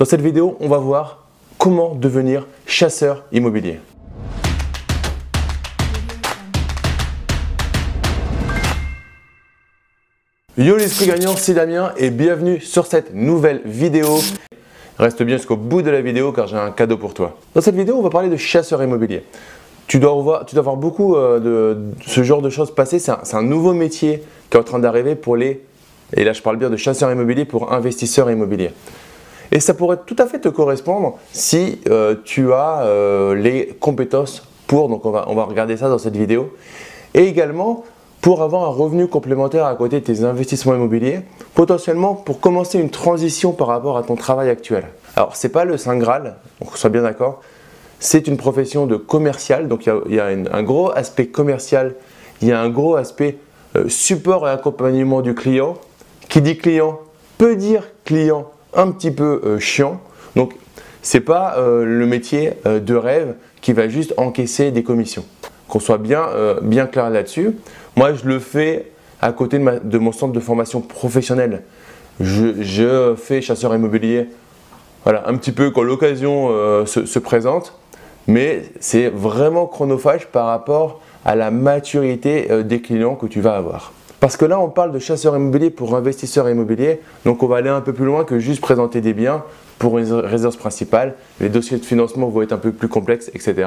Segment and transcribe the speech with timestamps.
[0.00, 1.26] Dans cette vidéo, on va voir
[1.58, 3.80] comment devenir chasseur immobilier.
[10.56, 14.20] Yo l'esprit gagnant, c'est Damien et bienvenue sur cette nouvelle vidéo.
[14.98, 17.36] Reste bien jusqu'au bout de la vidéo car j'ai un cadeau pour toi.
[17.54, 19.24] Dans cette vidéo, on va parler de chasseur immobilier.
[19.86, 22.98] Tu dois, voir, beaucoup euh, de, ce genre de choses passer.
[22.98, 25.60] C'est un, un nouveau métier qui est en train d'arriver pour les,
[26.16, 28.70] et là je parle bien de chasseur immobilier pour investisseurs immobiliers.
[29.52, 34.46] Et ça pourrait tout à fait te correspondre si euh, tu as euh, les compétences
[34.66, 36.54] pour, donc on va, on va regarder ça dans cette vidéo.
[37.14, 37.84] Et également
[38.20, 41.20] pour avoir un revenu complémentaire à côté de tes investissements immobiliers,
[41.54, 44.84] potentiellement pour commencer une transition par rapport à ton travail actuel.
[45.16, 47.40] Alors c'est pas le Saint Graal, on soit bien d'accord,
[47.98, 51.94] c'est une profession de commercial, donc il y a, un gros aspect commercial,
[52.42, 53.38] il y a un gros aspect
[53.76, 55.76] euh, support et accompagnement du client.
[56.28, 57.00] Qui dit client
[57.38, 60.00] peut dire client un petit peu euh, chiant.
[60.36, 60.54] Donc,
[61.02, 65.24] c'est pas euh, le métier euh, de rêve qui va juste encaisser des commissions.
[65.68, 66.26] Qu'on soit bien,
[66.62, 67.52] bien clair là-dessus.
[67.94, 68.90] Moi, je le fais
[69.22, 71.62] à côté de, mon centre de formation professionnelle.
[72.18, 74.26] Je, fais chasseur immobilier,
[75.04, 77.78] voilà, un petit peu quand l'occasion se, présente,
[78.26, 83.92] mais c'est vraiment chronophage par rapport à la maturité des clients que tu vas avoir.
[84.20, 87.70] Parce que là, on parle de chasseur immobilier pour investisseur immobilier, donc on va aller
[87.70, 89.42] un peu plus loin que juste présenter des biens
[89.78, 91.14] pour une résidence principale.
[91.40, 93.66] Les dossiers de financement vont être un peu plus complexes, etc.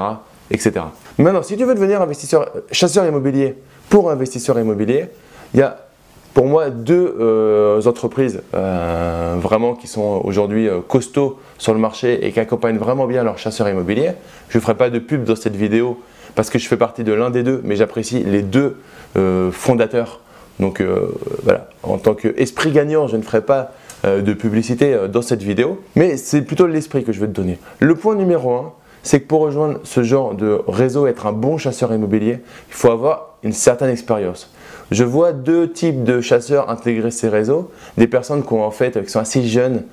[0.52, 0.74] etc.
[1.18, 3.56] Maintenant, si tu veux devenir investisseur, chasseur immobilier
[3.90, 5.08] pour investisseur immobilier,
[5.56, 5.78] il y a
[6.36, 12.26] pour moi deux euh, entreprises euh, vraiment qui sont aujourd'hui euh, costauds sur le marché
[12.26, 14.12] et qui accompagnent vraiment bien leurs chasseurs immobiliers.
[14.50, 16.00] Je ne ferai pas de pub dans cette vidéo
[16.36, 18.78] parce que je fais partie de l'un des deux, mais j'apprécie les deux
[19.52, 20.20] fondateurs
[20.60, 21.08] donc euh,
[21.44, 23.72] voilà, en tant qu'esprit gagnant, je ne ferai pas
[24.06, 27.32] euh, de publicité euh, dans cette vidéo, mais c'est plutôt l'esprit que je vais te
[27.32, 27.58] donner.
[27.80, 31.58] Le point numéro un, c'est que pour rejoindre ce genre de réseau, être un bon
[31.58, 34.54] chasseur immobilier, il faut avoir une certaine expérience.
[34.92, 39.10] Je vois deux types de chasseurs intégrer ces réseaux, des personnes qui, en fait, qui
[39.10, 39.84] sont assez jeunes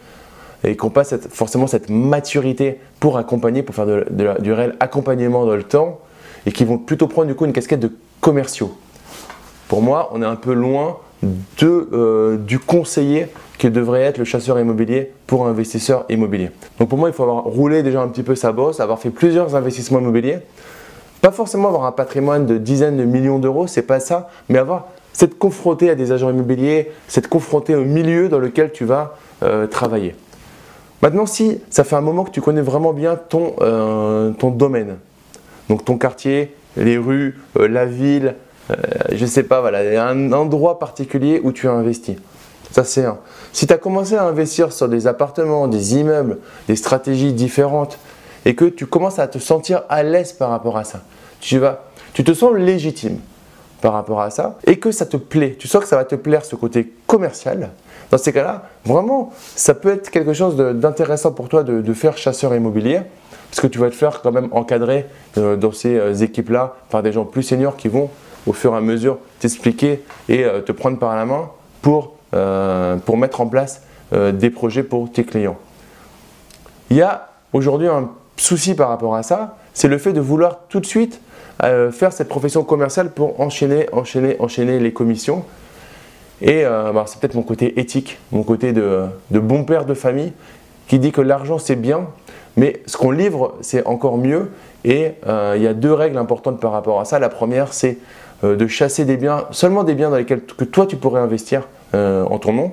[0.63, 5.57] et qui n'ont pas forcément cette maturité pour accompagner, pour faire du réel accompagnement dans
[5.57, 6.01] le temps,
[6.47, 8.77] et qui vont plutôt prendre du coup une casquette de commerciaux.
[9.71, 10.97] Pour moi, on est un peu loin
[11.63, 16.51] euh, du conseiller que devrait être le chasseur immobilier pour un investisseur immobilier.
[16.81, 19.11] Donc pour moi, il faut avoir roulé déjà un petit peu sa bosse, avoir fait
[19.11, 20.41] plusieurs investissements immobiliers.
[21.23, 24.89] Pas forcément avoir un patrimoine de dizaines de millions d'euros, c'est pas ça, mais avoir
[25.13, 29.69] cette confronté à des agents immobiliers, cette confronté au milieu dans lequel tu vas euh,
[29.69, 30.17] travailler.
[31.01, 34.97] Maintenant, si ça fait un moment que tu connais vraiment bien ton, euh, domaine,
[35.69, 38.35] donc ton quartier, les rues, la ville,
[39.13, 42.17] je sais pas, voilà, un endroit particulier où tu as investi.
[42.71, 43.19] Ça, c'est un.
[43.53, 46.39] Si tu as commencé à investir sur des appartements, des immeubles,
[46.69, 47.99] des stratégies différentes,
[48.45, 51.01] et que tu commences à te sentir à l'aise par rapport à ça,
[51.41, 53.19] tu, vas, tu te sens légitime
[53.81, 56.15] par rapport à ça, et que ça te plaît, tu sens que ça va te
[56.15, 57.71] plaire ce côté commercial,
[58.11, 62.55] dans ces cas-là, vraiment, ça peut être quelque chose d'intéressant pour toi de, faire chasseur
[62.55, 63.01] immobilier,
[63.51, 65.07] parce que tu vas te faire quand même encadrer
[65.39, 68.11] euh, dans ces euh, équipes-là par des gens plus seniors qui vont
[68.47, 71.51] au fur et à mesure t'expliquer et euh, te prendre par la main
[71.83, 75.59] pour, euh, pour mettre en place euh, des projets pour tes clients.
[76.91, 80.61] Il y a aujourd'hui un souci par rapport à ça, c'est le fait de vouloir
[80.69, 81.21] tout de suite
[81.93, 85.45] faire cette profession commerciale pour enchaîner, enchaîner, enchaîner les commissions.
[86.41, 90.33] Et bah, c'est peut-être mon côté éthique, mon côté de, bon père de famille
[90.89, 92.07] qui dit que l'argent c'est bien,
[92.57, 94.51] mais ce qu'on livre c'est encore mieux.
[94.85, 97.19] Et il y a deux règles importantes par rapport à ça.
[97.19, 97.99] La première c'est
[98.43, 102.25] de chasser des biens, seulement des biens dans lesquels que toi tu pourrais investir euh,
[102.25, 102.73] en ton nom.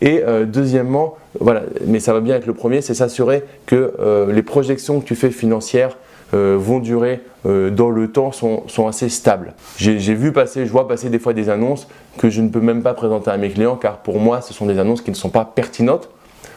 [0.00, 3.94] Et euh, deuxièmement, voilà, mais ça va bien avec le premier, c'est s'assurer que
[4.30, 5.96] les projections que tu fais financières
[6.32, 9.54] vont durer dans le temps, sont, sont assez stables.
[9.76, 11.88] J'ai vu passer, je vois passer des fois des annonces
[12.18, 14.66] que je ne peux même pas présenter à mes clients car pour moi ce sont
[14.66, 16.10] des annonces qui ne sont pas pertinentes.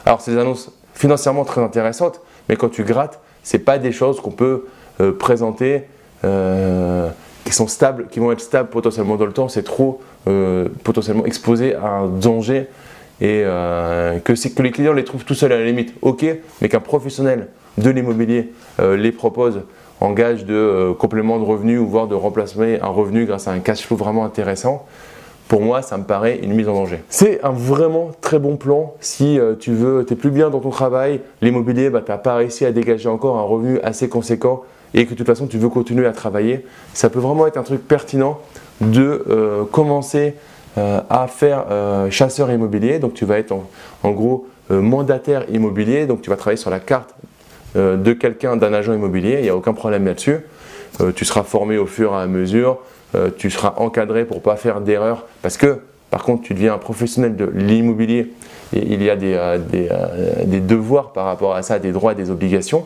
[0.05, 4.19] Alors c'est des annonces financièrement très intéressantes, mais quand tu grattes, ce pas des choses
[4.21, 4.65] qu'on peut
[5.19, 5.83] présenter
[7.49, 11.25] qui sont stables, qui vont être stables potentiellement dans le temps, c'est trop euh, potentiellement
[11.25, 12.67] exposé à un danger
[13.21, 16.27] et euh, que, les clients les trouvent tout seuls à la limite, ok,
[16.61, 17.47] mais qu'un professionnel
[17.79, 19.61] de l'immobilier euh, les propose
[19.99, 23.59] en gage de complément de revenus ou voire de remplacer un revenu grâce à un
[23.59, 24.85] cash flow vraiment intéressant,
[25.47, 26.99] pour moi, ça me paraît une mise en danger.
[27.09, 30.69] C'est un vraiment très bon plan si tu veux, tu es plus bien dans ton
[30.69, 34.61] travail, l'immobilier, bah, tu n'as pas réussi à dégager encore un revenu assez conséquent
[34.93, 37.63] et que de toute façon tu veux continuer à travailler, ça peut vraiment être un
[37.63, 38.39] truc pertinent
[38.81, 40.35] de euh, commencer
[40.77, 42.99] euh, à faire euh, chasseur immobilier.
[42.99, 43.53] Donc tu vas être
[44.03, 47.15] en, gros mandataire immobilier, donc tu vas travailler sur la carte
[47.75, 50.37] de quelqu'un, d'un agent immobilier, il n'y a aucun problème là-dessus.
[51.15, 52.77] tu seras formé au fur et à mesure,
[53.37, 55.79] tu seras encadré pour ne pas faire d'erreur, parce que
[56.11, 58.31] par contre tu deviens un professionnel de l'immobilier.
[58.73, 62.85] Il y a des, devoirs par rapport à ça, des droits des obligations,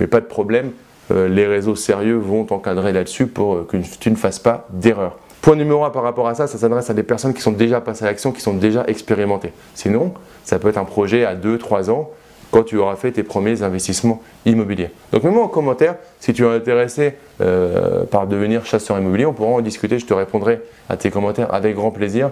[0.00, 0.72] mais pas de problème,
[1.10, 5.18] les réseaux sérieux vont t'encadrer là-dessus pour que tu ne fasses pas d'erreur.
[5.46, 7.80] Point numéro 1 par rapport à ça, ça s'adresse à des personnes qui sont déjà
[7.80, 9.52] passées à l'action, qui sont déjà expérimentées.
[9.74, 10.12] Sinon,
[10.42, 12.10] ça peut être un projet à 2-3 ans
[12.50, 14.90] quand tu auras fait tes premiers investissements immobiliers.
[15.12, 19.50] Donc mets-moi en commentaire si tu es intéressé euh, par devenir chasseur immobilier, on pourra
[19.50, 22.30] en discuter, je te répondrai à tes commentaires avec grand plaisir.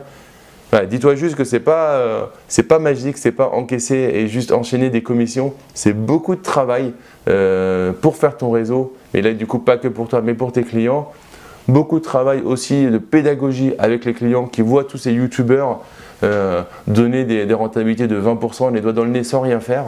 [0.88, 2.26] Dis-toi juste que c'est pas, euh,
[2.68, 5.54] pas magique, c'est pas encaisser et juste enchaîner des commissions.
[5.72, 6.92] C'est beaucoup de travail
[7.28, 8.96] euh, pour faire ton réseau.
[9.14, 11.12] Et là, du coup, pas que pour toi, mais pour tes clients.
[11.68, 15.80] Beaucoup de travail aussi de pédagogie avec les clients qui voient tous ces youtubeurs
[16.22, 19.84] euh, donner des, rentabilités de 20%, les doigts dans le nez sans rien faire.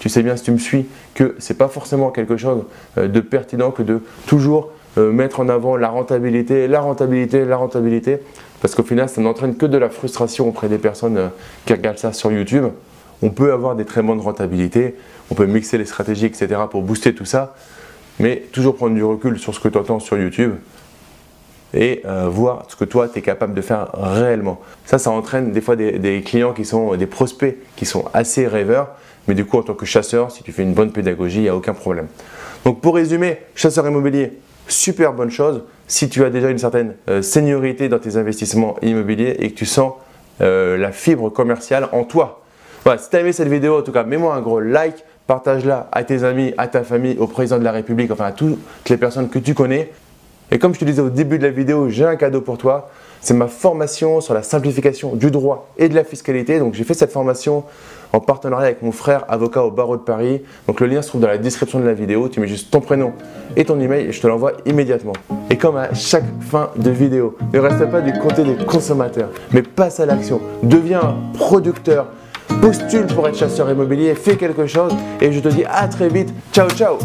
[0.00, 2.62] Tu sais bien si tu me suis que c'est pas forcément quelque chose
[2.96, 8.20] de pertinent que de toujours mettre en avant la rentabilité, la rentabilité, la rentabilité,
[8.60, 11.30] parce qu'au final ça n'entraîne que de la frustration auprès des personnes
[11.66, 12.66] qui regardent ça sur YouTube.
[13.22, 14.94] On peut avoir des très bonnes rentabilités,
[15.30, 16.48] on peut mixer les stratégies, etc.
[16.70, 17.54] pour booster tout ça,
[18.18, 20.54] mais toujours prendre du recul sur ce que tu entends sur YouTube
[21.74, 24.60] et euh, voir ce que toi tu es capable de faire réellement.
[24.86, 28.90] Ça, ça entraîne des fois des, clients qui sont des prospects qui sont assez rêveurs,
[29.26, 31.48] mais du coup en tant que chasseur, si tu fais une bonne pédagogie, il n'y
[31.48, 32.06] a aucun problème.
[32.64, 34.32] Donc pour résumer, chasseur immobilier,
[34.66, 35.62] super bonne chose.
[35.88, 39.64] Si tu as déjà une certaine euh, seniorité dans tes investissements immobiliers et que tu
[39.64, 39.94] sens
[40.42, 42.42] euh, la fibre commerciale en toi.
[42.84, 45.88] Voilà, si tu as aimé cette vidéo, en tout cas, mets-moi un gros like, partage-la
[45.90, 48.58] à tes amis, à ta famille, au président de la République, enfin à toutes
[48.90, 49.90] les personnes que tu connais.
[50.50, 52.90] Et comme je te disais au début de la vidéo, j'ai un cadeau pour toi.
[53.20, 56.58] C'est ma formation sur la simplification du droit et de la fiscalité.
[56.58, 57.64] Donc j'ai fait cette formation
[58.12, 60.42] en partenariat avec mon frère avocat au barreau de Paris.
[60.66, 62.28] Donc le lien se trouve dans la description de la vidéo.
[62.28, 63.12] Tu mets juste ton prénom
[63.56, 65.12] et ton email et je te l'envoie immédiatement.
[65.50, 69.62] Et comme à chaque fin de vidéo, ne reste pas du côté des consommateurs, mais
[69.62, 70.40] passe à l'action.
[70.62, 72.06] Deviens producteur.
[72.62, 76.32] Postule pour être chasseur immobilier, fais quelque chose et je te dis à très vite.
[76.52, 76.98] Ciao ciao